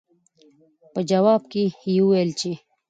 پۀ 0.93 0.99
جواب 1.09 1.41
کښې 1.51 1.63
يې 1.95 2.01
وويل 2.03 2.29
چې 2.39 2.51